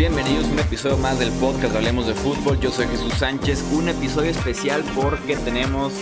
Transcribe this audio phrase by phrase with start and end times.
[0.00, 2.58] bienvenidos a un episodio más del podcast Hablemos de Fútbol.
[2.58, 5.92] Yo soy Jesús Sánchez, un episodio especial porque tenemos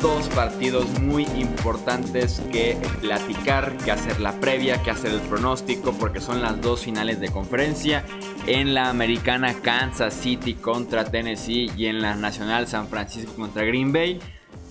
[0.00, 6.20] dos partidos muy importantes que platicar, que hacer la previa, que hacer el pronóstico, porque
[6.20, 8.04] son las dos finales de conferencia.
[8.46, 13.92] En la americana Kansas City contra Tennessee y en la nacional San Francisco contra Green
[13.92, 14.20] Bay.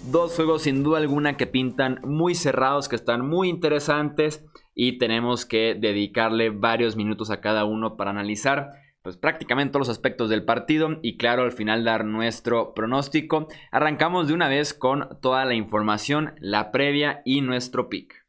[0.10, 5.46] Dos juegos sin duda alguna que pintan muy cerrados, que están muy interesantes y tenemos
[5.46, 10.44] que dedicarle varios minutos a cada uno para analizar pues prácticamente todos los aspectos del
[10.44, 13.48] partido y claro al final dar nuestro pronóstico.
[13.72, 18.26] Arrancamos de una vez con toda la información, la previa y nuestro pick.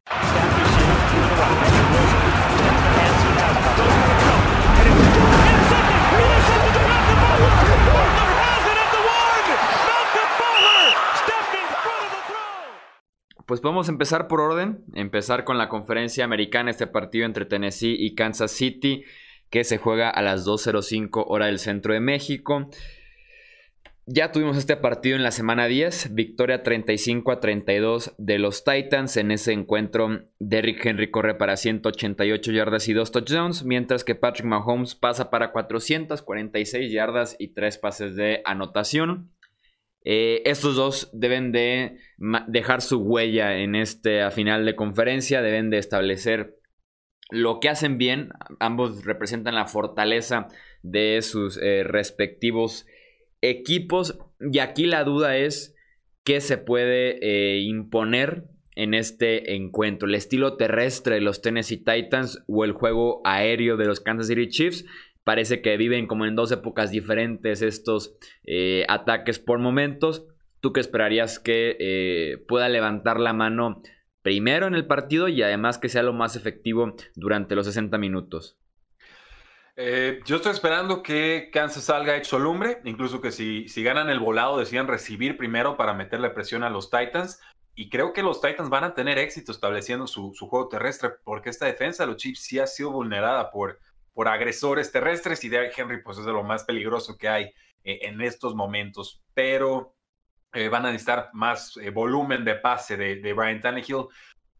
[13.52, 18.14] Pues podemos empezar por orden, empezar con la conferencia americana, este partido entre Tennessee y
[18.14, 19.04] Kansas City,
[19.50, 22.70] que se juega a las 2.05 hora del centro de México.
[24.06, 29.18] Ya tuvimos este partido en la semana 10, victoria 35 a 32 de los Titans.
[29.18, 34.46] En ese encuentro, Derrick Henry corre para 188 yardas y 2 touchdowns, mientras que Patrick
[34.46, 39.30] Mahomes pasa para 446 yardas y 3 pases de anotación.
[40.04, 41.98] Eh, estos dos deben de
[42.48, 46.58] dejar su huella en este final de conferencia, deben de establecer
[47.30, 48.30] lo que hacen bien.
[48.60, 50.48] Ambos representan la fortaleza
[50.82, 52.86] de sus eh, respectivos
[53.40, 54.18] equipos.
[54.40, 55.74] Y aquí la duda es
[56.24, 60.08] qué se puede eh, imponer en este encuentro.
[60.08, 64.48] El estilo terrestre de los Tennessee Titans o el juego aéreo de los Kansas City
[64.48, 64.84] Chiefs.
[65.24, 70.26] Parece que viven como en dos épocas diferentes estos eh, ataques por momentos.
[70.60, 73.82] ¿Tú qué esperarías que eh, pueda levantar la mano
[74.22, 78.58] primero en el partido y además que sea lo más efectivo durante los 60 minutos?
[79.76, 84.18] Eh, yo estoy esperando que Kansas salga hecho lumbre, incluso que si, si ganan el
[84.18, 87.40] volado decían recibir primero para meterle presión a los Titans.
[87.74, 91.48] Y creo que los Titans van a tener éxito estableciendo su, su juego terrestre, porque
[91.48, 93.78] esta defensa de los Chiefs sí ha sido vulnerada por,
[94.14, 97.44] por agresores terrestres y Derrick Henry pues es de lo más peligroso que hay
[97.84, 99.96] eh, en estos momentos, pero
[100.52, 104.06] eh, van a necesitar más eh, volumen de pase de, de, Brian Tannehill.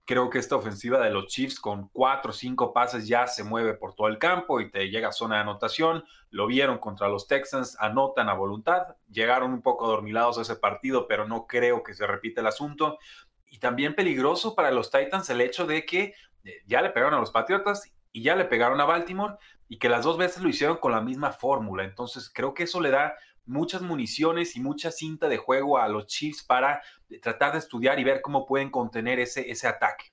[0.04, 3.74] Creo que esta ofensiva de los Chiefs con cuatro o cinco pases ya se mueve
[3.74, 6.02] por todo el campo y te llega a zona de anotación.
[6.30, 8.96] Lo vieron contra los Texans, anotan a voluntad.
[9.08, 12.98] Llegaron un poco dormilados a ese partido, pero no creo que se repita el asunto.
[13.46, 16.14] Y también peligroso para los Titans el hecho de que
[16.66, 19.36] ya le pegaron a los Patriotas y ya le pegaron a Baltimore
[19.68, 21.84] y que las dos veces lo hicieron con la misma fórmula.
[21.84, 23.14] Entonces creo que eso le da
[23.44, 26.82] muchas municiones y mucha cinta de juego a los Chiefs para
[27.20, 30.12] tratar de estudiar y ver cómo pueden contener ese, ese ataque.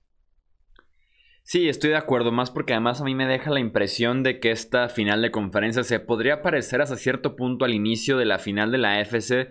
[1.43, 4.51] Sí, estoy de acuerdo, más porque además a mí me deja la impresión de que
[4.51, 8.71] esta final de conferencia se podría parecer hasta cierto punto al inicio de la final
[8.71, 9.49] de la FC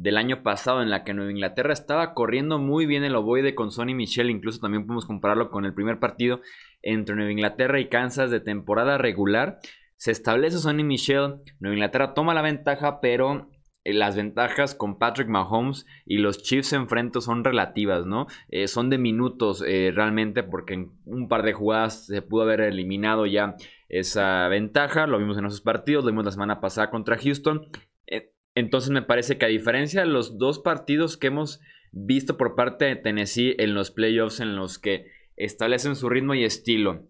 [0.00, 3.70] del año pasado en la que Nueva Inglaterra estaba corriendo muy bien el ovoide con
[3.70, 6.40] Sonny Michel, incluso también podemos compararlo con el primer partido
[6.80, 9.58] entre Nueva Inglaterra y Kansas de temporada regular.
[9.96, 13.50] Se establece Sonny Michel, Nueva Inglaterra toma la ventaja, pero
[13.84, 18.26] eh, las ventajas con Patrick Mahomes y los Chiefs enfrente son relativas, ¿no?
[18.48, 22.62] Eh, son de minutos eh, realmente porque en un par de jugadas se pudo haber
[22.62, 23.54] eliminado ya
[23.90, 27.68] esa ventaja, lo vimos en esos partidos, lo vimos la semana pasada contra Houston.
[28.60, 31.60] Entonces me parece que a diferencia de los dos partidos que hemos
[31.92, 36.44] visto por parte de Tennessee en los playoffs en los que establecen su ritmo y
[36.44, 37.06] estilo,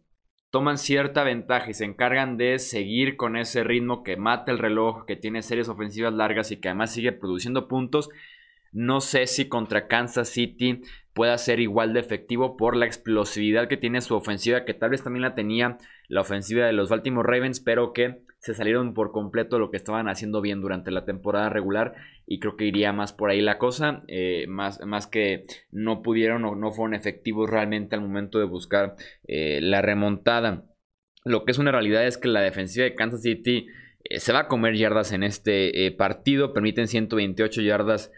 [0.51, 5.05] toman cierta ventaja y se encargan de seguir con ese ritmo que mata el reloj,
[5.07, 8.09] que tiene series ofensivas largas y que además sigue produciendo puntos.
[8.73, 10.83] No sé si contra Kansas City
[11.13, 15.03] pueda ser igual de efectivo por la explosividad que tiene su ofensiva, que tal vez
[15.03, 15.79] también la tenía
[16.09, 19.77] la ofensiva de los Baltimore Ravens, pero que se salieron por completo de lo que
[19.77, 21.95] estaban haciendo bien durante la temporada regular
[22.27, 26.45] y creo que iría más por ahí la cosa, eh, más, más, que no pudieron
[26.47, 28.97] o no fueron efectivos realmente al momento de buscar
[29.29, 30.65] eh, la remontada.
[31.23, 33.67] Lo que es una realidad es que la defensiva de Kansas City
[34.05, 38.11] eh, se va a comer yardas en este partido, permiten 128 yardas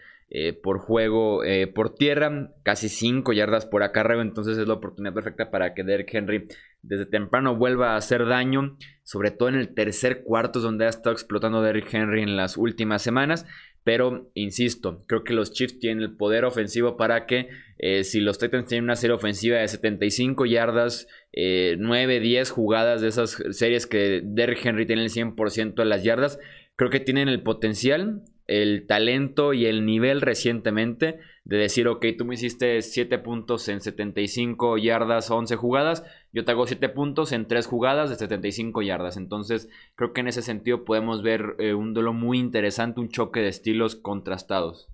[0.63, 1.41] por juego
[1.75, 6.13] por tierra, casi 5 yardas por acarreo, entonces es la oportunidad perfecta para que Derek
[6.13, 6.47] Henry
[6.83, 11.13] desde temprano vuelva a hacer daño, sobre todo en el tercer cuarto donde ha estado
[11.13, 13.45] explotando Derrick Henry en las últimas semanas.
[13.85, 18.37] Pero, insisto, creo que los Chiefs tienen el poder ofensivo para que eh, si los
[18.37, 23.87] Titans tienen una serie ofensiva de 75 yardas, 9, eh, 10 jugadas de esas series
[23.87, 26.39] que Derrick Henry tiene el 100% de las yardas,
[26.77, 32.25] creo que tienen el potencial el talento y el nivel recientemente de decir, ok, tú
[32.25, 37.47] me hiciste 7 puntos en 75 yardas, 11 jugadas, yo te hago 7 puntos en
[37.47, 39.17] 3 jugadas de 75 yardas.
[39.17, 43.41] Entonces, creo que en ese sentido podemos ver eh, un duelo muy interesante, un choque
[43.41, 44.89] de estilos contrastados.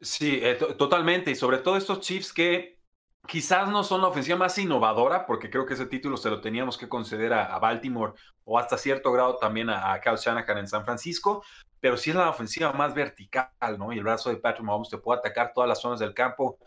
[0.00, 1.30] Sí, eh, totalmente.
[1.30, 2.76] Y sobre todo estos Chiefs que
[3.26, 6.76] quizás no son la ofensiva más innovadora, porque creo que ese título se lo teníamos
[6.76, 8.12] que conceder a, Baltimore
[8.44, 11.42] o hasta cierto grado también a, a Kyle Shanahan en San Francisco,
[11.86, 13.48] pero sí es la ofensiva más vertical,
[13.78, 13.92] ¿no?
[13.92, 16.58] Y el brazo de Patrick Mahomes te puede atacar todas las zonas del campo.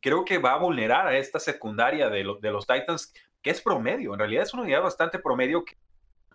[0.00, 4.14] Creo que va a vulnerar a esta secundaria de, los Titans, que es promedio.
[4.14, 5.64] En realidad es una unidad bastante promedio.
[5.64, 5.78] Que,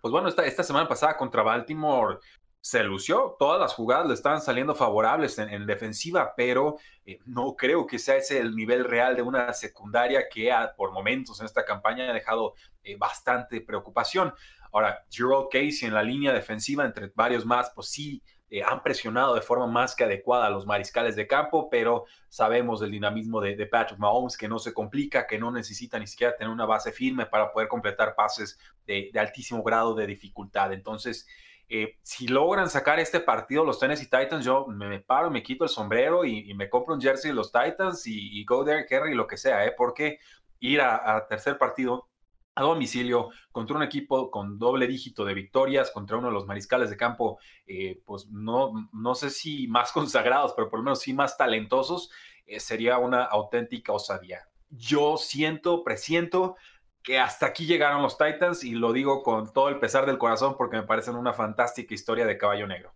[0.00, 2.20] pues bueno, esta, semana pasada contra Baltimore
[2.58, 7.86] se lució, todas las jugadas le estaban saliendo favorables en, defensiva, pero eh, no creo
[7.86, 12.08] que sea ese el nivel real de una secundaria que por momentos en esta campaña
[12.08, 14.32] ha dejado eh, bastante preocupación.
[14.74, 19.36] Ahora, Gerald Casey en la línea defensiva, entre varios más, pues sí, eh, han presionado
[19.36, 23.66] de forma más que adecuada a los mariscales de campo, pero sabemos del dinamismo de,
[23.66, 27.24] Patrick Mahomes, que no se complica, que no necesita ni siquiera tener una base firme
[27.24, 30.72] para poder completar pases de, altísimo grado de dificultad.
[30.72, 31.24] Entonces,
[31.68, 35.70] eh, si logran sacar este partido los Tennessee Titans, yo me, paro, me quito el
[35.70, 39.36] sombrero y, me compro un jersey de los Titans y, go there, Kerry, lo que
[39.36, 39.72] sea, ¿eh?
[39.76, 40.18] porque
[40.58, 42.08] ir a tercer partido
[42.54, 46.90] a domicilio contra un equipo con doble dígito de victorias, contra uno de los mariscales
[46.90, 51.12] de campo, eh, pues no, no sé si más consagrados, pero por lo menos sí
[51.12, 52.10] más talentosos,
[52.46, 54.48] eh, sería una auténtica osadía.
[54.70, 56.56] Yo siento, presiento
[57.02, 60.56] que hasta aquí llegaron los Titans y lo digo con todo el pesar del corazón
[60.56, 62.94] porque me parecen una fantástica historia de caballo negro.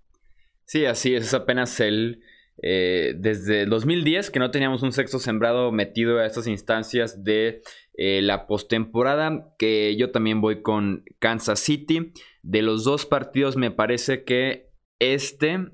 [0.65, 2.23] Sí, así es, es apenas el...
[2.63, 7.63] Eh, desde 2010 que no teníamos un sexto sembrado metido a estas instancias de
[7.95, 12.13] eh, la postemporada, que yo también voy con Kansas City.
[12.43, 15.69] De los dos partidos me parece que este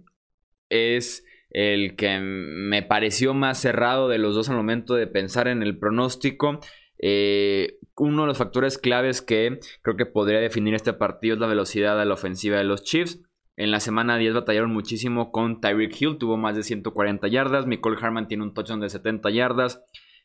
[0.68, 5.62] es el que me pareció más cerrado de los dos al momento de pensar en
[5.62, 6.60] el pronóstico.
[6.98, 11.46] Eh, uno de los factores claves que creo que podría definir este partido es la
[11.46, 13.20] velocidad de la ofensiva de los Chiefs.
[13.56, 17.66] En la semana 10 batallaron muchísimo con Tyreek Hill, tuvo más de 140 yardas.
[17.66, 19.84] Nicole Harman tiene un touchdown de 70 yardas.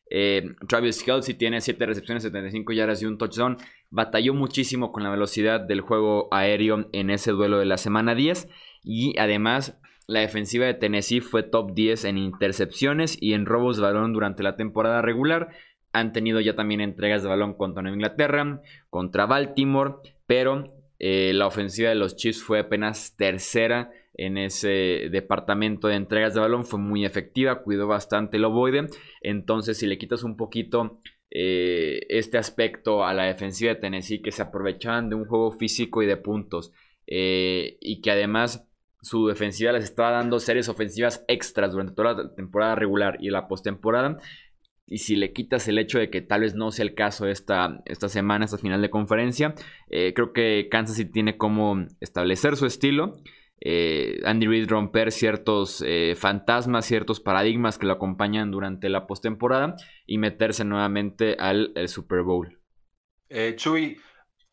[0.09, 3.57] Eh, Travis Kelsey tiene 7 recepciones, 75 yardas y un touchdown.
[3.91, 8.47] Batalló muchísimo con la velocidad del juego aéreo en ese duelo de la semana 10.
[8.83, 13.83] Y además, la defensiva de Tennessee fue top 10 en intercepciones y en robos de
[13.83, 15.49] balón durante la temporada regular.
[15.93, 19.95] Han tenido ya también entregas de balón contra Nueva Inglaterra, contra Baltimore,
[20.25, 26.33] pero eh, la ofensiva de los Chiefs fue apenas tercera en ese departamento de entregas
[26.33, 26.65] de balón.
[26.65, 28.87] Fue muy efectiva, cuidó bastante el ovoide.
[29.21, 30.99] Entonces, si le quitas un poquito
[31.31, 36.03] eh, este aspecto a la defensiva de Tennessee, que se aprovechaban de un juego físico
[36.03, 36.73] y de puntos,
[37.07, 38.67] eh, y que además
[39.01, 43.47] su defensiva les estaba dando series ofensivas extras durante toda la temporada regular y la
[43.47, 44.17] postemporada.
[44.89, 47.81] Y si le quitas el hecho de que tal vez no sea el caso esta,
[47.85, 49.53] esta semana, esta final de conferencia,
[49.89, 53.17] eh, creo que Kansas City tiene como establecer su estilo
[53.61, 59.75] eh, Andy Reid romper ciertos eh, fantasmas, ciertos paradigmas que lo acompañan durante la postemporada
[60.05, 62.57] y meterse nuevamente al Super Bowl.
[63.57, 63.99] Chuy,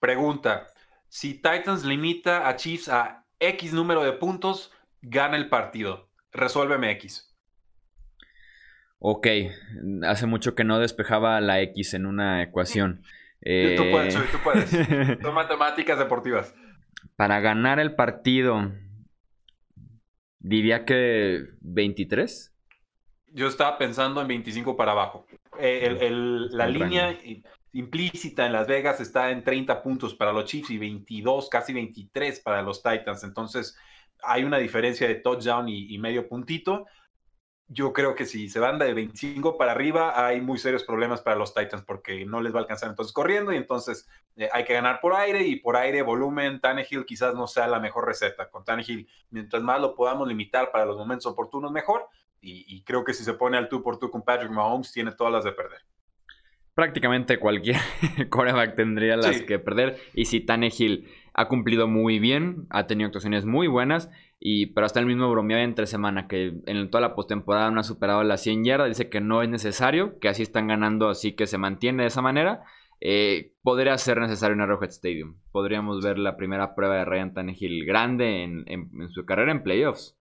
[0.00, 0.66] pregunta:
[1.08, 4.72] si Titans limita a Chiefs a X número de puntos,
[5.02, 6.10] gana el partido.
[6.32, 7.35] Resuélveme X.
[8.98, 9.26] Ok,
[10.02, 13.02] hace mucho que no despejaba la X en una ecuación.
[13.40, 14.70] Tú puedes, Chuy, tú puedes.
[15.23, 16.52] Son matemáticas deportivas.
[17.14, 18.73] Para ganar el partido,
[20.47, 22.54] Diría que 23.
[23.32, 25.26] Yo estaba pensando en 25 para abajo.
[25.59, 25.99] Eh,
[26.52, 27.18] la línea
[27.73, 32.38] implícita en Las Vegas está en 30 puntos para los Chiefs y 22, casi 23
[32.40, 33.25] para los Titans.
[33.25, 33.76] Entonces
[34.23, 36.87] hay una diferencia de touchdown y medio puntito
[37.68, 41.37] yo creo que si se van de 25 para arriba, hay muy serios problemas para
[41.37, 44.75] los Titans porque no les va a alcanzar entonces corriendo y entonces eh, hay que
[44.75, 48.49] ganar por aire y por aire, volumen, Tannehill quizás no sea la mejor receta.
[48.50, 52.06] Con Tannehill, mientras más lo podamos limitar para los momentos oportunos, mejor.
[52.49, 55.32] Y, creo que si se pone al tú por tú con Patrick Mahomes, tiene todas
[55.32, 55.80] las de perder.
[56.75, 57.80] Prácticamente cualquier
[58.30, 59.99] coreback tendría las que perder.
[60.14, 65.00] Y si Tannehill ha cumplido muy bien, ha tenido actuaciones muy buenas y, pero hasta
[65.00, 68.64] el mismo bromeaba entre semana que en toda la postemporada no ha superado las 100
[68.64, 68.88] yardas.
[68.88, 72.23] Dice que no es necesario, que así están ganando, así que se mantiene de esa
[72.23, 72.64] manera.
[73.00, 75.38] Eh, podría ser necesario en Arrowhead Stadium.
[75.52, 80.16] Podríamos ver la primera prueba de Ryan Tannehill grande en, su carrera en playoffs.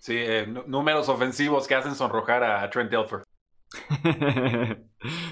[0.00, 3.22] Sí, eh, números ofensivos que hacen sonrojar a, Trent Dilfer.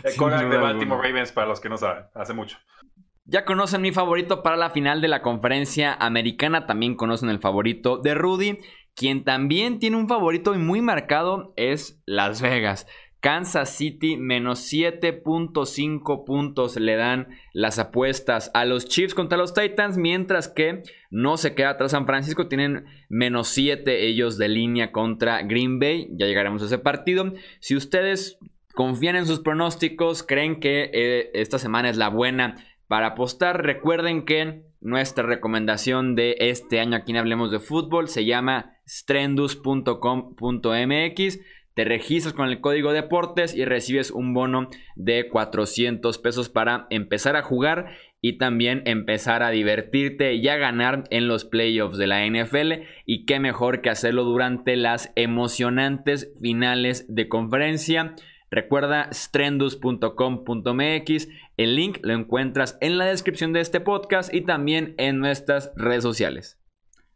[0.04, 2.56] el de Baltimore Ravens, para los que no saben, hace mucho.
[3.24, 7.98] Ya conocen mi favorito para la final de la conferencia americana, también conocen el favorito
[7.98, 8.58] de Rudy.
[8.94, 12.86] Quien también tiene un favorito y muy marcado es Las Vegas.
[13.20, 19.98] Kansas City menos 7.5 puntos le dan las apuestas a los Chiefs contra los Titans,
[19.98, 25.42] mientras que no se queda atrás San Francisco, tienen menos 7 ellos de línea contra
[25.42, 27.32] Green Bay, ya llegaremos a ese partido.
[27.60, 28.38] Si ustedes
[28.74, 32.56] confían en sus pronósticos, creen que eh, esta semana es la buena
[32.90, 38.24] para apostar, recuerden que nuestra recomendación de este año aquí en Hablemos de Fútbol se
[38.24, 41.38] llama strendus.com.mx
[41.74, 47.36] te registras con el código deportes y recibes un bono de 400 pesos para empezar
[47.36, 52.26] a jugar y también empezar a divertirte y a ganar en los playoffs de la
[52.26, 52.72] NFL.
[53.06, 58.16] Y qué mejor que hacerlo durante las emocionantes finales de conferencia.
[58.50, 61.28] Recuerda strendus.com.mx.
[61.56, 66.02] El link lo encuentras en la descripción de este podcast y también en nuestras redes
[66.02, 66.60] sociales.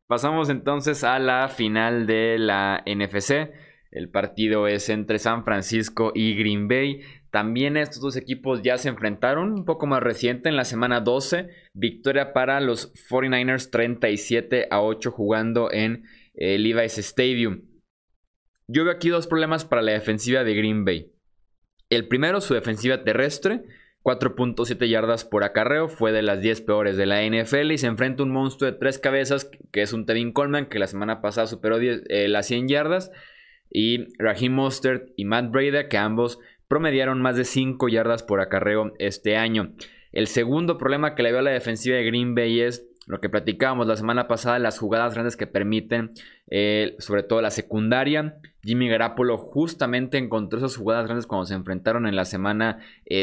[0.06, 3.50] Pasamos entonces a la final de la NFC.
[3.90, 7.00] El partido es entre San Francisco y Green Bay.
[7.30, 11.48] También estos dos equipos ya se enfrentaron un poco más reciente en la semana 12.
[11.72, 17.62] Victoria para los 49ers 37 a 8 jugando en el Levi's Stadium.
[18.68, 21.13] Yo veo aquí dos problemas para la defensiva de Green Bay.
[21.90, 23.62] El primero, su defensiva terrestre.
[24.04, 28.22] 4.7 yardas por acarreo, fue de las 10 peores de la NFL y se enfrenta
[28.22, 31.46] a un monstruo de tres cabezas que es un Tevin Coleman que la semana pasada
[31.46, 33.10] superó eh, las 100 yardas
[33.70, 36.38] y Raheem Mostert y Matt Breda, que ambos
[36.68, 39.72] promediaron más de 5 yardas por acarreo este año.
[40.12, 43.28] El segundo problema que le veo a la defensiva de Green Bay es lo que
[43.28, 46.12] platicábamos la semana pasada, las jugadas grandes que permiten,
[46.50, 48.36] eh, sobre todo la secundaria.
[48.64, 52.78] Jimmy Garapolo justamente encontró esas jugadas grandes cuando se enfrentaron en la semana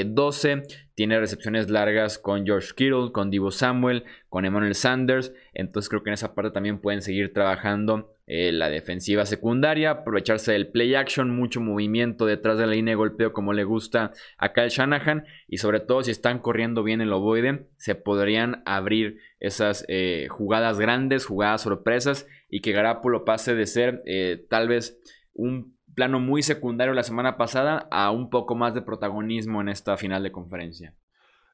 [0.06, 0.52] 12.
[0.52, 5.34] Eh, Tiene recepciones largas con George Kittle, con Divo Samuel, con Emmanuel Sanders.
[5.54, 10.52] Entonces creo que en esa parte también pueden seguir trabajando eh, la defensiva secundaria, aprovecharse
[10.52, 14.54] del play action, mucho movimiento detrás de la línea de golpeo como le gusta a
[14.54, 15.26] Kyle Shanahan.
[15.48, 20.78] Y sobre todo si están corriendo bien el ovoide, se podrían abrir esas eh, jugadas
[20.80, 24.04] grandes, jugadas sorpresas y que Garapolo pase de ser
[24.50, 25.00] tal vez
[25.34, 29.98] un plano muy secundario la semana pasada a un poco más de protagonismo en esta
[29.98, 30.96] final de conferencia.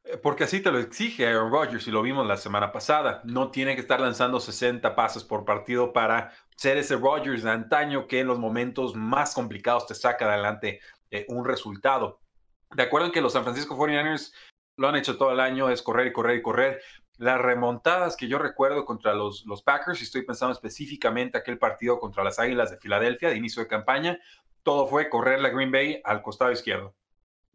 [0.04, 3.22] Eh, porque así te lo exige Aaron Rodgers y lo vimos la semana pasada.
[3.26, 8.08] No tiene que estar lanzando 60 pases por partido para ser ese Rodgers de antaño
[8.08, 10.80] que en los momentos más complicados te saca adelante
[11.12, 12.22] eh, un resultado.
[12.76, 14.34] De acuerdo en que los San Francisco 49ers
[14.78, 16.82] lo han hecho todo el año, es correr y correr y correr,
[17.18, 22.00] las remontadas que yo recuerdo contra los, los Packers, y estoy pensando específicamente aquel partido
[22.00, 24.20] contra las Águilas de Filadelfia de inicio de campaña,
[24.64, 26.96] todo fue correr la Green Bay al costado izquierdo.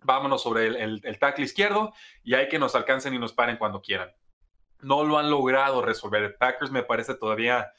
[0.00, 1.92] Vámonos sobre el, el, tackle izquierdo
[2.24, 4.10] y hay que nos alcancen y nos paren cuando quieran.
[4.80, 6.36] No lo han logrado resolver.
[6.38, 7.70] Packers me parece todavía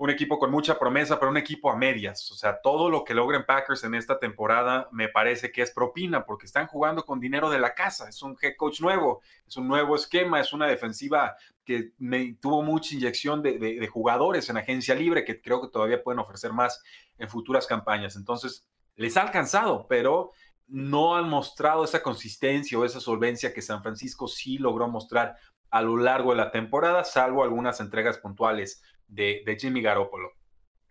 [0.00, 2.32] un equipo con mucha promesa, pero un equipo a medias.
[2.32, 6.24] O sea, todo lo que logren Packers en esta temporada me parece que es propina,
[6.24, 8.08] porque están jugando con dinero de la casa.
[8.08, 11.92] Es un head coach nuevo, es un nuevo esquema, es una defensiva que
[12.40, 16.82] tuvo mucha inyección de, jugadores en agencia libre, que creo que todavía pueden ofrecer más
[17.18, 18.16] en futuras campañas.
[18.16, 18.66] Entonces,
[18.96, 20.30] les ha alcanzado, pero
[20.66, 25.36] no han mostrado esa consistencia o esa solvencia que San Francisco sí logró mostrar
[25.68, 30.32] a lo largo de la temporada, salvo algunas entregas puntuales de, Jimmy Garoppolo.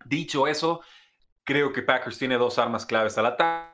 [0.04, 0.80] Dicho eso,
[1.44, 3.72] creo que Packers tiene dos armas claves al ataque,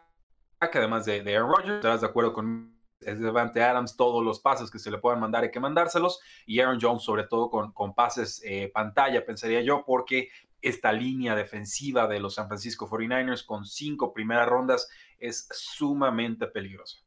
[0.60, 1.76] además de, Aaron Rodgers.
[1.76, 5.44] Estarás de acuerdo con es Devante Adams, todos los pases que se le puedan mandar
[5.44, 6.18] hay que mandárselos.
[6.46, 10.30] Y Aaron Jones, sobre todo con, con pases eh, pantalla, pensaría yo, porque
[10.62, 14.88] esta línea defensiva de los San Francisco 49ers con cinco primeras rondas
[15.18, 17.05] es sumamente peligrosa.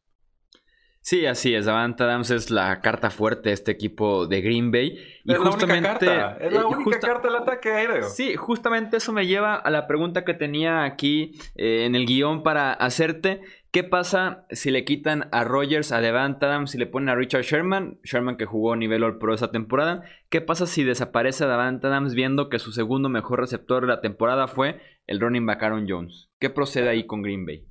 [1.09, 1.65] Sí, así es.
[1.65, 4.95] Davante Adams es la carta fuerte de este equipo de Green Bay.
[5.23, 6.45] Y es justamente, la única carta.
[6.45, 8.03] Es la única carta del ataque aéreo.
[8.03, 12.43] Sí, justamente eso me lleva a la pregunta que tenía aquí eh, en el guion
[12.43, 13.41] para hacerte.
[13.71, 17.41] ¿Qué pasa si le quitan a Rogers, a Devante Adams, si le ponen a Richard
[17.41, 17.97] Sherman?
[18.03, 20.03] Sherman que jugó nivel All Pro esa temporada.
[20.29, 24.47] ¿Qué pasa si desaparece Devante Adams viendo que su segundo mejor receptor de la temporada
[24.47, 26.29] fue el running back Aaron Jones?
[26.39, 27.68] ¿Qué procede ahí con Green Bay?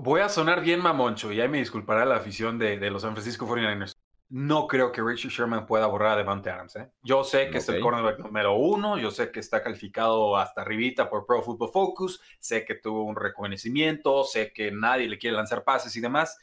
[0.00, 3.46] Voy a sonar bien mamoncho y ahí me disculpará la afición de, los San Francisco
[3.46, 3.94] 49ers.
[4.30, 6.76] No creo que Richard Sherman pueda borrar a Devante Adams.
[6.76, 6.90] ¿eh?
[7.02, 11.08] Yo sé que es el cornerback número uno, yo sé que está calificado hasta arribita
[11.08, 15.64] por Pro Football Focus, sé que tuvo un reconocimiento, sé que nadie le quiere lanzar
[15.64, 16.36] pases y demás.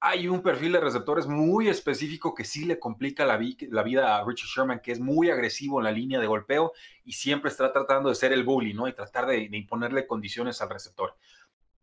[0.00, 4.48] Hay un perfil de receptores muy específico que sí le complica la, vida a Richard
[4.48, 6.72] Sherman, que es muy agresivo en la línea de golpeo
[7.04, 8.88] y siempre está tratando de ser el bully, ¿no?
[8.88, 11.14] Y tratar de imponerle condiciones al receptor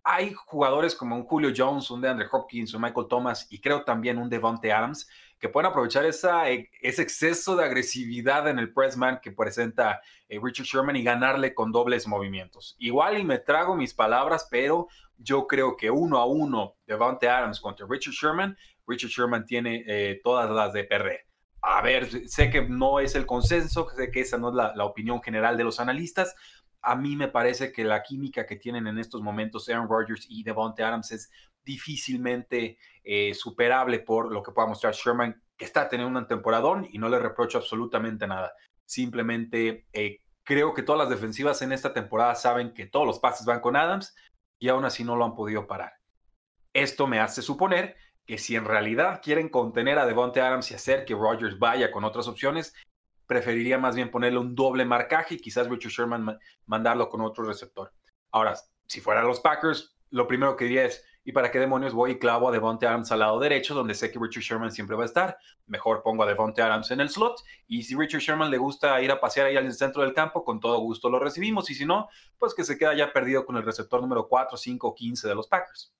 [0.10, 4.18] hay jugadores como un Julio Jones, un DeAndre Hopkins, un Michael Thomas y creo también
[4.18, 9.34] un Devontae Adams que pueden aprovechar eh, ese exceso de agresividad en el pressman que
[9.34, 10.00] presenta
[10.30, 12.78] eh, Richard Sherman y ganarle con dobles movimientos.
[12.80, 14.88] Igual y me trago mis palabras, pero
[15.18, 20.22] yo creo que uno a uno Devontae Adams contra Richard Sherman, Richard Sherman tiene eh,
[20.24, 21.26] todas las de perder.
[21.62, 25.22] A ver, sé que no es el consenso, sé que esa no es la opinión
[25.22, 26.34] general de los analistas,
[26.82, 30.44] a mí me parece que la química que tienen en estos momentos Aaron Rodgers y
[30.44, 31.32] Devontae Adams es
[31.64, 36.98] difícilmente eh, superable por lo que pueda mostrar Sherman, que está teniendo un temporadón y
[36.98, 38.54] no le reprocho absolutamente nada.
[38.86, 43.46] Simplemente eh, creo que todas las defensivas en esta temporada saben que todos los pases
[43.46, 44.16] van con Adams
[44.60, 45.94] y aún así no lo han podido parar.
[46.74, 51.06] Esto me hace suponer que si en realidad quieren contener a Devontae Adams y hacer
[51.06, 52.74] que Rodgers vaya con otras opciones,
[53.28, 57.94] preferiría más bien ponerle un doble marcaje y quizás Richard Sherman mandarlo con otro receptor.
[58.32, 58.56] Ahora,
[58.88, 62.20] si fuera los Packers, lo primero que diría es, ¿y para qué demonios voy y
[62.20, 65.06] clavo a Devonte Adams al lado derecho, donde sé que Richard Sherman siempre va a
[65.06, 65.38] estar?
[65.66, 69.12] Mejor pongo a Devonte Adams en el slot y si Richard Sherman le gusta ir
[69.12, 72.08] a pasear ahí al centro del campo, con todo gusto lo recibimos y si no,
[72.38, 75.48] pues que se queda ya perdido con el receptor número 4, 5, 15 de los
[75.48, 75.94] Packers.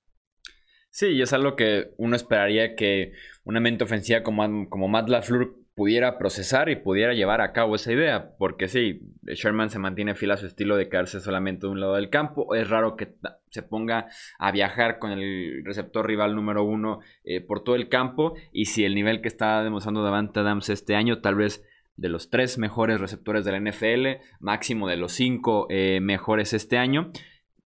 [0.90, 3.12] Sí, y es algo que uno esperaría que
[3.44, 7.94] una mente ofensiva como, como Matt LaFleur pudiera procesar y pudiera llevar a cabo esa
[7.94, 8.36] idea.
[8.40, 11.94] Porque sí, Sherman se mantiene fiel a su estilo de quedarse solamente de un lado
[11.94, 12.56] del campo.
[12.56, 13.14] Es raro que
[13.52, 14.08] se ponga
[14.40, 18.34] a viajar con el receptor rival número uno eh, por todo el campo.
[18.52, 21.64] Y si el nivel que está demostrando Davante Adams este año, tal vez
[21.96, 26.80] de los tres mejores receptores de la NFL, máximo de los cinco eh, mejores este
[26.80, 27.12] año,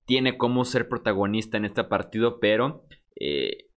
[0.05, 2.85] tiene como ser protagonista en este partido, pero...
[3.19, 3.68] Eh,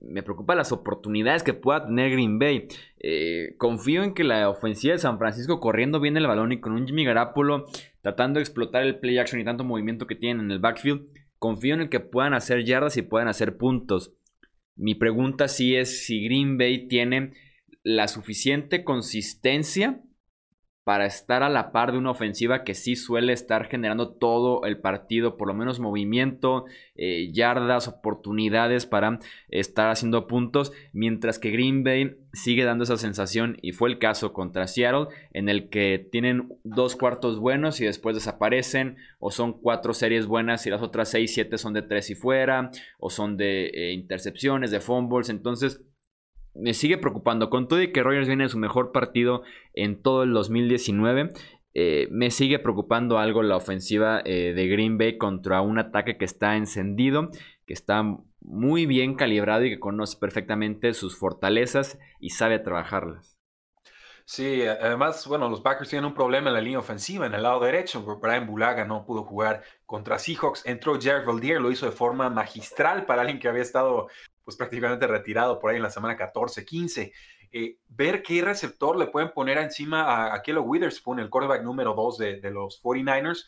[0.00, 2.68] me preocupa las oportunidades que pueda tener Green Bay.
[2.98, 6.72] Eh, confío en que la ofensiva de San Francisco corriendo bien el balón y con
[6.72, 7.66] un Jimmy Garapolo
[8.02, 11.06] tratando de explotar el play action y tanto movimiento que tienen en el backfield,
[11.38, 14.14] confío en el que puedan hacer yardas y puedan hacer puntos.
[14.76, 17.32] Mi pregunta sí es si Green Bay tiene
[17.82, 20.00] la suficiente consistencia
[20.90, 24.78] para estar a la par de una ofensiva que sí suele estar generando todo el
[24.78, 26.64] partido, por lo menos movimiento,
[26.96, 29.20] eh, yardas, oportunidades para
[29.50, 34.32] estar haciendo puntos, mientras que Green Bay sigue dando esa sensación y fue el caso
[34.32, 39.94] contra Seattle en el que tienen dos cuartos buenos y después desaparecen o son cuatro
[39.94, 43.66] series buenas y las otras seis, siete son de tres y fuera o son de
[43.66, 45.84] eh, intercepciones, de fumbles, entonces
[46.60, 47.50] me sigue preocupando.
[47.50, 49.42] Con todo y que Rogers viene de su mejor partido
[49.74, 51.32] en todo el 2019,
[51.74, 56.24] eh, me sigue preocupando algo la ofensiva eh, de Green Bay contra un ataque que
[56.24, 57.30] está encendido,
[57.66, 58.02] que está
[58.40, 63.36] muy bien calibrado y que conoce perfectamente sus fortalezas y sabe trabajarlas.
[64.24, 67.58] Sí, además, bueno, los Packers tienen un problema en la línea ofensiva, en el lado
[67.58, 68.04] derecho.
[68.22, 70.64] Brian Bulaga no pudo jugar contra Seahawks.
[70.66, 74.06] Entró Jared Valdier, lo hizo de forma magistral para alguien que había estado
[74.50, 77.12] pues prácticamente retirado por ahí en la semana 14, 15.
[77.52, 82.18] Eh, ver qué receptor le pueden poner encima a, a Witherspoon, el quarterback número 2
[82.18, 83.46] de, los 49ers.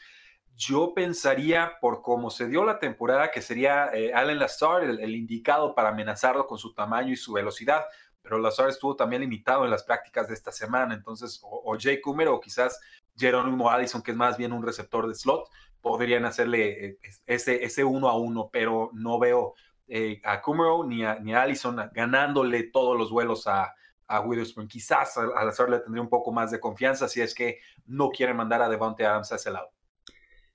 [0.54, 5.74] Yo pensaría, por cómo se dio la temporada, que sería eh, Allen Lazard el, indicado
[5.74, 7.84] para amenazarlo con su tamaño y su velocidad,
[8.22, 12.28] pero Lazard estuvo también limitado en las prácticas de esta semana, entonces o, Jay Coomer
[12.28, 12.78] o quizás
[13.16, 15.48] Jerónimo Allison, que es más bien un receptor de slot,
[15.80, 19.54] podrían hacerle eh, ese, ese uno a uno, pero no veo
[19.94, 23.74] eh, a Kumaro ni a, ni Allison ganándole todos los vuelos a,
[24.06, 24.66] a Witherspoon.
[24.66, 28.62] Quizás al hacerle tendría un poco más de confianza si es que no quieren mandar
[28.62, 29.68] a Devontae Adams a ese lado.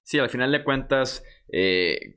[0.02, 2.15] Sí, al final de cuentas, eh,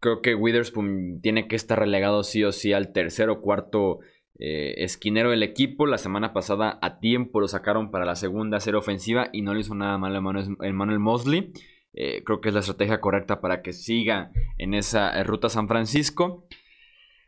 [0.00, 3.98] creo que Witherspoon tiene que estar relegado sí o sí al tercer o cuarto
[4.38, 5.86] eh, esquinero del equipo.
[5.86, 9.60] La semana pasada a tiempo lo sacaron para la segunda serie ofensiva y no le
[9.60, 11.52] hizo nada mal a Manuel Mosley.
[11.92, 16.46] Creo que es la estrategia correcta para que siga en esa ruta San Francisco.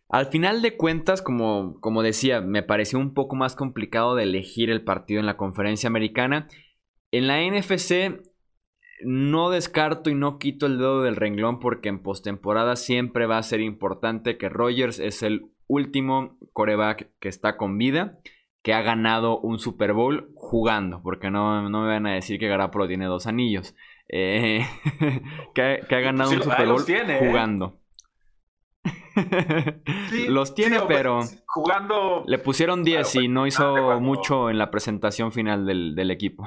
[0.08, 4.70] Al final de cuentas, como, como decía, me pareció un poco más complicado de elegir
[4.70, 6.48] el partido en la conferencia americana.
[7.10, 8.20] En la NFC
[9.02, 13.42] no descarto y no quito el dedo del renglón porque en postemporada siempre va a
[13.42, 18.18] ser importante que Rogers es el último coreback que está con vida,
[18.62, 22.48] que ha ganado un Super Bowl jugando, porque no, no me van a decir que
[22.48, 23.74] Garapolo tiene dos anillos.
[24.08, 24.66] Eh,
[25.54, 27.30] que, ha ganado un Super Bowl ¿eh?
[30.29, 32.24] Los tiene, pero jugando.
[32.27, 36.46] Le pusieron 10 y no hizo mucho en la presentación final del, equipo.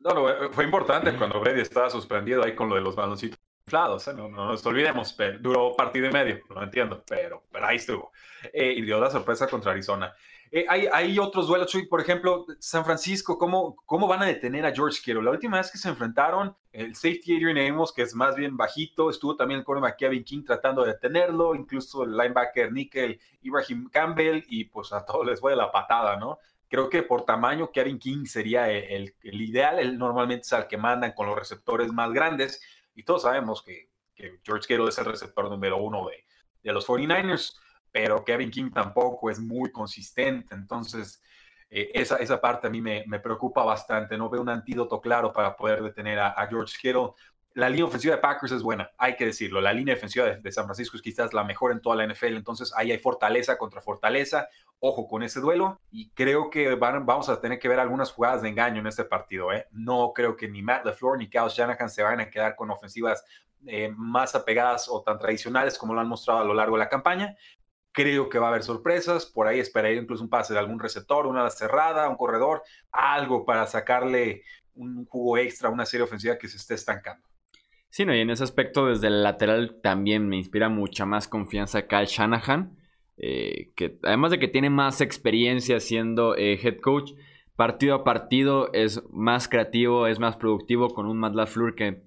[0.00, 4.08] no, no, fue importante cuando Brady estaba suspendido ahí con lo de los baloncitos inflados,
[4.08, 4.14] ¿eh?
[4.14, 8.12] no, nos olvidemos, pero duró partido y medio, no entiendo, pero, pero ahí estuvo.
[8.52, 10.12] Eh, y dio la sorpresa contra Arizona.
[10.54, 15.00] Eh, hay, otros duelos, por ejemplo, San Francisco, ¿cómo, ¿cómo van a detener a George
[15.02, 15.22] Kittle?
[15.22, 19.08] La última vez que se enfrentaron, el safety Adrian Amos, que es más bien bajito,
[19.08, 24.44] estuvo también el cornerback Kevin King tratando de detenerlo, incluso el linebacker Nickel, Ibrahim Campbell,
[24.46, 26.38] y pues a todos les fue la patada, ¿no?
[26.68, 30.76] Creo que por tamaño Kevin King sería el, el, ideal, él normalmente es el que
[30.76, 32.60] mandan con los receptores más grandes,
[32.94, 33.90] y todos sabemos que,
[34.44, 36.26] George Kittle es el receptor número uno de,
[36.62, 37.56] de los 49ers
[37.92, 40.54] pero Kevin King tampoco es muy consistente.
[40.54, 41.22] Entonces,
[41.70, 44.16] eh, esa, esa parte a mí me, me, preocupa bastante.
[44.16, 47.10] No veo un antídoto claro para poder detener a, George Kittle.
[47.54, 49.60] La línea ofensiva de Packers es buena, hay que decirlo.
[49.60, 52.72] La línea defensiva de, San Francisco es quizás la mejor en toda la NFL, entonces
[52.74, 54.48] ahí hay fortaleza contra fortaleza.
[54.84, 58.42] Ojo con ese duelo y creo que van, vamos a tener que ver algunas jugadas
[58.42, 59.52] de engaño en este partido.
[59.52, 59.68] ¿eh?
[59.70, 63.24] No creo que ni Matt LeFleur ni Kyle Shanahan se vayan a quedar con ofensivas
[63.66, 66.88] eh, más apegadas o tan tradicionales como lo han mostrado a lo largo de la
[66.88, 67.36] campaña.
[67.92, 69.26] Creo que va a haber sorpresas.
[69.26, 73.66] Por ahí esperaría incluso un pase de algún receptor, una cerrada, un corredor, algo para
[73.66, 74.42] sacarle
[74.74, 77.26] un jugo extra a una serie ofensiva que se esté estancando.
[77.90, 81.86] Sí, no, y en ese aspecto, desde el lateral también me inspira mucha más confianza
[81.86, 82.74] Kyle Shanahan,
[83.18, 87.12] eh, que además de que tiene más experiencia siendo eh, head coach,
[87.54, 92.02] partido a partido es más creativo, es más productivo con un Matt LaFleur que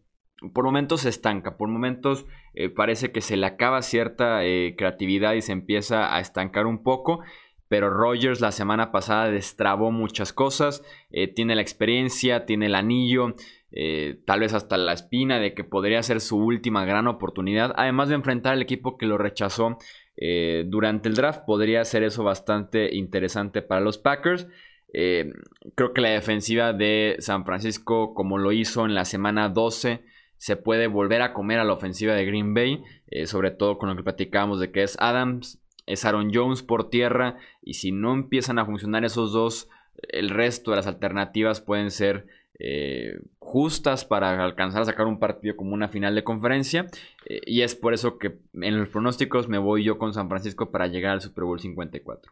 [0.53, 5.33] por momentos se estanca, por momentos eh, parece que se le acaba cierta eh, creatividad
[5.33, 7.21] y se empieza a estancar un poco.
[7.67, 13.33] Pero Rogers la semana pasada destrabó muchas cosas, eh, tiene la experiencia, tiene el anillo,
[14.25, 17.73] tal vez hasta la espina de que podría ser su última gran oportunidad.
[17.75, 19.77] Además de enfrentar al equipo que lo rechazó
[20.67, 24.47] durante el draft, podría ser eso bastante interesante para los Packers.
[24.93, 30.05] creo que la defensiva de San Francisco, como lo hizo en la semana 12,
[30.37, 33.89] se puede volver a comer a la ofensiva de Green Bay, eh, sobre todo con
[33.89, 38.13] lo que platicábamos de que es Adams, es Aaron Jones por tierra, y si no
[38.13, 39.69] empiezan a funcionar esos dos,
[40.09, 45.55] el resto de las alternativas pueden ser eh, justas para alcanzar a sacar un partido
[45.55, 46.87] como una final de conferencia,
[47.25, 50.71] eh, y es por eso que en los pronósticos me voy yo con San Francisco
[50.71, 52.31] para llegar al Super Bowl 54.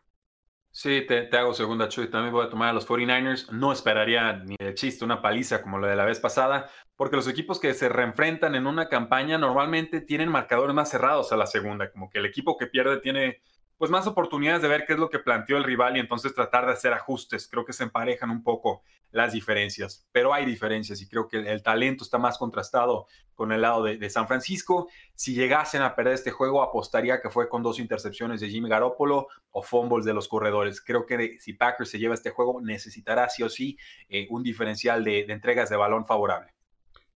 [0.75, 2.09] Sí, te, hago segunda, Chuy.
[2.09, 3.51] También voy a tomar a los 49ers.
[3.51, 6.67] No esperaría ni de chiste una paliza como la de la vez pasada,
[7.03, 11.35] porque los equipos que se reenfrentan en una campaña normalmente tienen marcadores más cerrados a
[11.35, 13.41] la segunda, como que el equipo que pierde tiene
[13.77, 16.65] pues más oportunidades de ver qué es lo que planteó el rival y entonces tratar
[16.65, 17.49] de hacer ajustes.
[17.49, 21.61] Creo que se emparejan un poco las diferencias, pero hay diferencias y creo que el,
[21.61, 24.87] talento está más contrastado con el lado de, San Francisco.
[25.13, 29.27] Si llegasen a perder este juego, apostaría que fue con dos intercepciones de Jimmy Garoppolo
[29.51, 30.79] o fumbles de los corredores.
[30.79, 35.03] Creo que si Packers se lleva este juego, necesitará sí o sí eh, un diferencial
[35.03, 36.53] de entregas de balón favorable.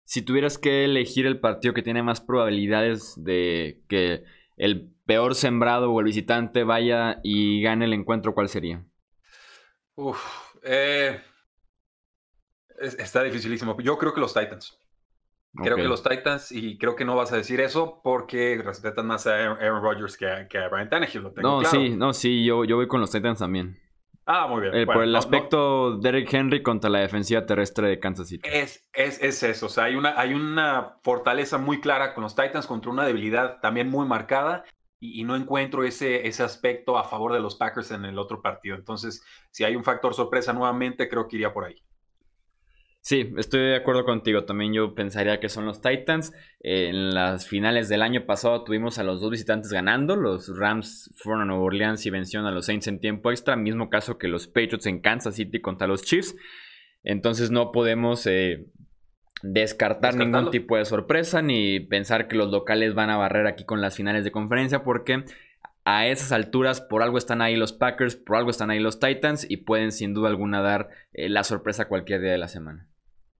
[0.06, 4.22] Si tuvieras que elegir el partido que tiene más probabilidades de que
[4.56, 8.84] el peor sembrado o el visitante vaya y gane el encuentro, ¿cuál sería?
[9.96, 10.22] Uf,
[10.62, 11.20] eh,
[12.78, 13.76] está dificilísimo.
[13.80, 14.78] Yo creo que los Titans.
[15.54, 19.26] Creo que los Titans, y creo que no vas a decir eso porque respetan más
[19.26, 21.32] a Aaron Rodgers que a, que Brian Tannehill.
[21.42, 23.76] no, sí, no, sí, yo, yo voy con los Titans también.
[24.26, 24.74] Ah, muy bien.
[24.74, 28.48] Eh, por el aspecto Derek Henry contra la defensiva terrestre de Kansas City.
[28.52, 29.66] Es, es, es, eso.
[29.66, 33.60] O sea, hay una, hay una fortaleza muy clara con los Titans contra una debilidad
[33.60, 34.64] también muy marcada.
[34.98, 38.74] Y, no encuentro ese, ese aspecto a favor de los Packers en el otro partido.
[38.74, 41.76] Entonces, si hay un factor sorpresa nuevamente, creo que iría por ahí.
[43.06, 44.46] Sí, estoy de acuerdo contigo.
[44.46, 46.32] También yo pensaría que son los Titans.
[46.58, 50.16] en las finales del año pasado tuvimos a los dos visitantes ganando.
[50.16, 53.54] Los Rams fueron a Nueva Orleans y vencieron a los Saints en tiempo extra.
[53.54, 56.34] Mismo caso que los Patriots en Kansas City contra los Chiefs.
[57.04, 58.66] Entonces no podemos eh,
[59.40, 63.80] descartar ningún tipo de sorpresa ni pensar que los locales van a barrer aquí con
[63.80, 65.22] las finales de conferencia porque
[65.84, 69.48] a esas alturas por algo están ahí los Packers, por algo están ahí los Titans
[69.48, 72.88] y pueden sin duda alguna dar eh, la sorpresa cualquier día de la semana.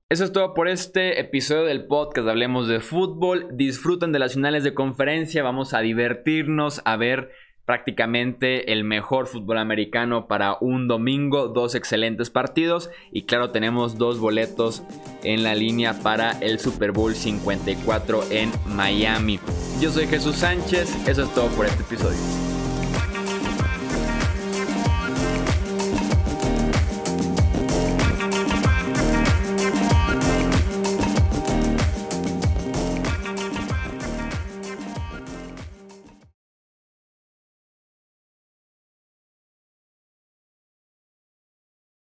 [0.09, 2.29] Eso es todo por este episodio del podcast.
[2.29, 3.49] Hablemos de fútbol.
[3.51, 5.43] Disfruten de las finales de conferencia.
[5.43, 7.33] Vamos a divertirnos, a ver
[7.65, 11.49] prácticamente el mejor fútbol americano para un domingo.
[11.49, 12.89] Dos excelentes partidos.
[13.11, 14.85] Y claro, tenemos dos boletos
[15.25, 19.41] en la línea para el Super Bowl 54 en Miami.
[19.81, 21.09] Yo soy Jesús Sánchez.
[21.09, 22.56] Eso es todo por este episodio.